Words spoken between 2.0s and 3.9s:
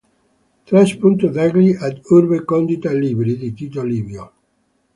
Urbe condita libri" di Tito